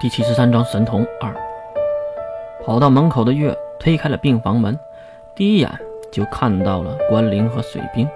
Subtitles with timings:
[0.00, 1.34] 第七十三章神童二。
[2.64, 4.78] 跑到门口的月推开了病房门，
[5.34, 5.68] 第一眼
[6.12, 8.08] 就看到了关灵和水兵，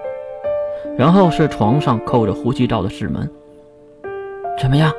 [0.97, 3.29] 然后是床上扣着呼吸罩的室门。
[4.57, 4.93] 怎么样？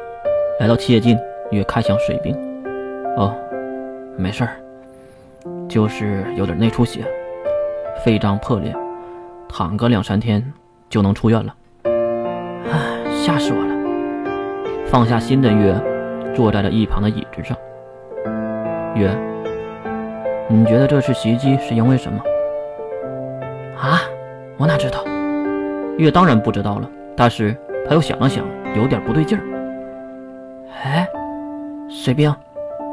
[0.61, 1.19] 来到切近，
[1.51, 2.37] 月看向水兵。
[3.17, 3.35] 哦，
[4.19, 4.61] 没事儿，
[5.67, 7.03] 就是有点内出血，
[8.05, 8.77] 肺脏破裂，
[9.49, 10.53] 躺个两三天
[10.91, 11.55] 就能出院了。
[12.71, 14.87] 唉，吓死我了！
[14.87, 15.94] 放下心的月。
[16.35, 17.57] 坐在了一旁的椅子上，
[18.95, 19.09] 月，
[20.49, 22.19] 你觉得这次袭击是因为什么？
[23.81, 24.01] 啊，
[24.59, 25.05] 我哪知道？
[25.97, 27.57] 月当然不知道了，但是
[27.89, 28.45] 他又想了想，
[28.77, 29.45] 有点不对劲儿。
[30.83, 31.09] 哎，
[31.89, 32.35] 水兵，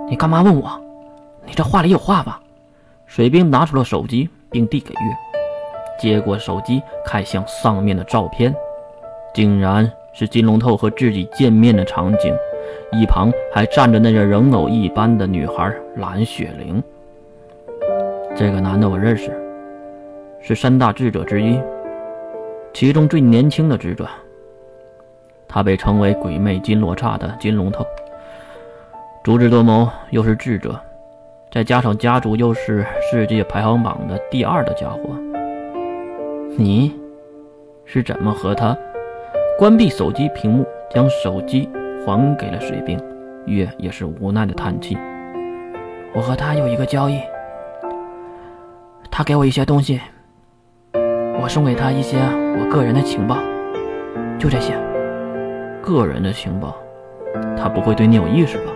[0.07, 0.69] 你干嘛问我？
[1.45, 2.39] 你这话里有话吧？
[3.07, 4.99] 水兵拿出了手机，并递给月，
[5.99, 8.53] 接过手机，看向上面的照片，
[9.33, 12.33] 竟然是金龙头和自己见面的场景。
[12.93, 16.83] 一旁还站着那个人偶一般的女孩蓝雪玲。
[18.35, 19.31] 这个男的我认识，
[20.41, 21.57] 是三大智者之一，
[22.73, 24.07] 其中最年轻的智者。
[25.47, 27.85] 他被称为“鬼魅金罗刹”的金龙头，
[29.23, 30.79] 足智多谋，又是智者，
[31.49, 34.99] 再加上家族又是世界排行榜的第二的家伙。
[36.57, 36.93] 你
[37.85, 38.77] 是怎么和他？
[39.57, 41.69] 关闭手机屏幕，将手机。
[42.05, 42.99] 还给了水兵，
[43.45, 44.97] 月也是无奈的叹气。
[46.13, 47.19] 我和他有一个交易，
[49.09, 49.99] 他给我一些东西，
[51.41, 52.17] 我送给他一些
[52.59, 53.37] 我个人的情报，
[54.39, 54.73] 就这些。
[55.81, 56.75] 个人的情报，
[57.57, 58.71] 他不会对你有意思吧？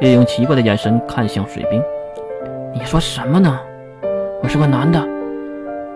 [0.00, 1.82] 月用奇怪的眼神看向水兵。
[2.72, 3.60] 你说什么呢？
[4.42, 5.00] 我是个男的，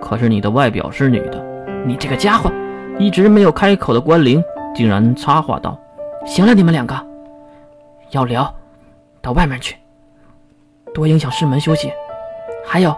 [0.01, 1.45] 可是你的外表是女的。
[1.87, 2.51] 你这个家伙！
[2.99, 5.77] 一直没有开口的关灵竟然插话道。
[6.25, 6.95] 行了，你们两个
[8.11, 8.53] 要聊，
[9.21, 9.77] 到外面去，
[10.95, 11.93] 多影响师门休息。
[12.67, 12.97] 还有，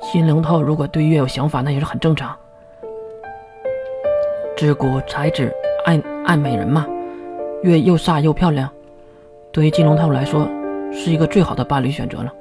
[0.00, 2.36] 金龙套如果对月有想法，那也是很正常。
[4.56, 5.50] 自古才子
[5.86, 6.86] 爱爱美人嘛，
[7.62, 8.68] 月又飒又漂亮，
[9.50, 10.46] 对于金龙套来说
[10.92, 12.32] 是一个最好的伴侣选择了。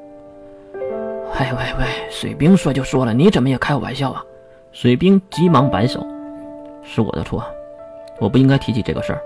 [1.39, 4.21] 喂喂喂，水兵说就说了，你怎么也开我玩笑啊？
[4.73, 6.05] 水兵急忙摆手，
[6.83, 7.41] 是我的错，
[8.19, 9.21] 我不应该提起这个事儿。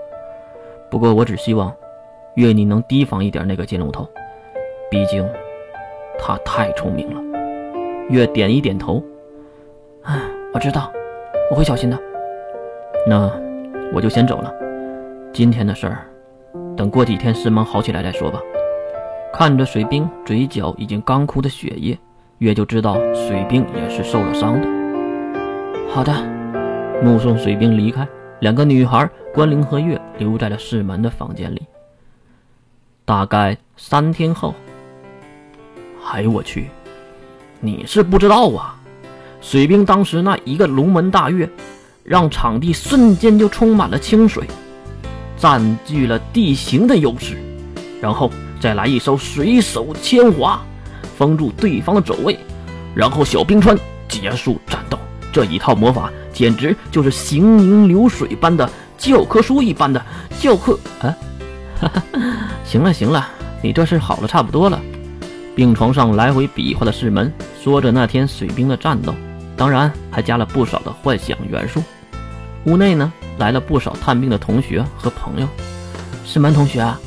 [0.94, 1.74] 不过我只希望，
[2.36, 4.08] 月你能提防一点那个金龙头，
[4.88, 5.28] 毕竟
[6.20, 7.20] 他太聪明了。
[8.10, 9.02] 月点一点头，
[10.02, 10.16] 哎，
[10.52, 10.92] 我知道，
[11.50, 11.98] 我会小心的。
[13.08, 13.28] 那
[13.92, 14.54] 我就先走了。
[15.32, 16.06] 今天的事儿，
[16.76, 18.40] 等过几天师门好起来再说吧。
[19.32, 21.98] 看着水兵嘴角已经干枯的血液，
[22.38, 24.68] 月就知道水兵也是受了伤的。
[25.88, 26.12] 好的，
[27.02, 28.06] 目送水兵离开。
[28.44, 31.62] 两个女孩关灵和月留在了室门的房间里。
[33.06, 34.54] 大概三天后，
[36.12, 36.68] 哎我去，
[37.58, 38.78] 你是不知道啊！
[39.40, 41.48] 水兵当时那一个龙门大跃，
[42.02, 44.44] 让场地瞬间就充满了清水，
[45.38, 47.38] 占据了地形的优势，
[47.98, 48.30] 然后
[48.60, 50.62] 再来一艘水手千华，
[51.16, 52.38] 封住对方的走位，
[52.94, 53.74] 然后小冰川
[54.06, 54.98] 结束战斗。
[55.32, 56.12] 这一套魔法。
[56.34, 58.68] 简直就是行云流水般的
[58.98, 60.04] 教科书一般的
[60.38, 61.14] 教课啊！
[61.80, 62.02] 哈哈，
[62.64, 63.26] 行了行了，
[63.62, 64.78] 你这是好了差不多了。
[65.54, 69.14] 病床上来回比划的世门说着那天水兵的战斗，
[69.56, 71.82] 当然还加了不少的幻想元素。
[72.64, 75.48] 屋内呢来了不少探病的同学和朋友。
[76.24, 76.98] 世门同学啊，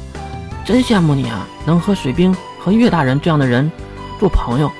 [0.64, 3.70] 真羡慕你啊，能和水兵和岳大人这样的人
[4.20, 4.72] 做朋友。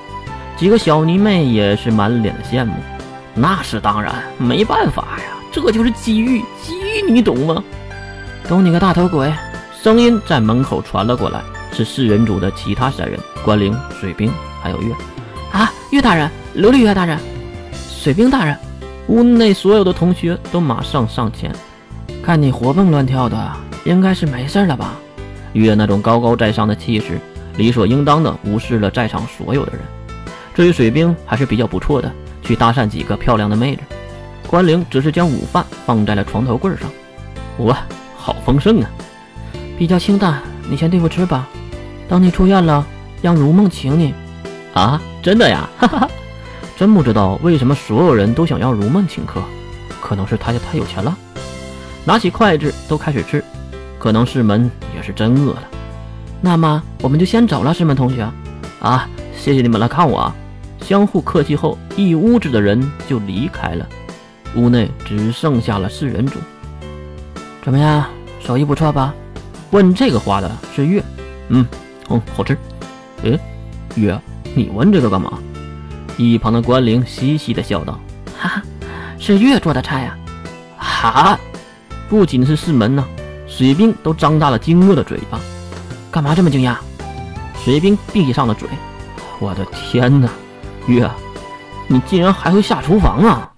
[0.56, 2.72] 几个小泥妹也是满脸的羡慕。
[3.40, 7.62] 那是当然，没办法呀，这就是机遇，机遇你懂吗？
[8.48, 9.32] 懂你个大头鬼！
[9.80, 11.40] 声音在门口传了过来，
[11.72, 14.92] 是四人组的其他三人：关灵、水兵还有月。
[15.52, 17.16] 啊，岳大人，琉璃月大人，
[17.72, 18.56] 水兵大人！
[19.06, 21.54] 屋内所有的同学都马上上前，
[22.20, 23.52] 看你活蹦乱跳的，
[23.84, 24.96] 应该是没事了吧？
[25.52, 27.20] 月那种高高在上的气势，
[27.56, 29.80] 理所应当的无视了在场所有的人。
[30.54, 32.12] 至于水兵，还是比较不错的。
[32.48, 33.82] 去搭讪几个漂亮的妹子，
[34.46, 36.88] 关灵只是将午饭放在了床头柜上。
[37.66, 37.76] 哇，
[38.16, 38.88] 好丰盛啊！
[39.76, 41.46] 比较清淡，你先对付吃吧。
[42.08, 42.86] 等你出院了，
[43.20, 44.14] 让如梦请你。
[44.72, 45.68] 啊，真的呀？
[45.76, 46.08] 哈哈，
[46.74, 49.42] 真不知道为什么所有人都想要如梦请客，
[50.00, 51.14] 可能是他家太有钱了。
[52.06, 53.44] 拿起筷子都开始吃，
[53.98, 55.64] 可能师门也是真饿了。
[56.40, 58.26] 那么我们就先走了，师门同学。
[58.80, 59.06] 啊，
[59.36, 60.32] 谢谢你们来看我。
[60.88, 63.86] 相互客气后，一屋子的人就离开了。
[64.56, 66.38] 屋内只剩下了四人组。
[67.62, 68.06] 怎么样，
[68.40, 69.14] 手艺不错吧？
[69.70, 71.04] 问这个话的是月。
[71.48, 71.66] 嗯，
[72.08, 72.56] 哦，好吃。
[73.22, 73.38] 诶，
[73.96, 74.18] 月，
[74.54, 75.38] 你问这个干嘛？
[76.16, 78.00] 一旁的关灵嘻嘻的笑道
[78.34, 78.62] ：“哈哈，
[79.18, 80.16] 是月做的菜呀。”
[80.78, 81.38] 哈，
[82.08, 83.04] 不仅是四门呢，
[83.46, 85.38] 水兵都张大了惊愕的嘴巴。
[86.10, 86.76] 干嘛这么惊讶？
[87.62, 88.66] 水兵闭上了嘴。
[89.38, 90.30] 我的天哪，
[90.88, 91.10] 月，
[91.86, 93.52] 你竟然还会下厨房啊！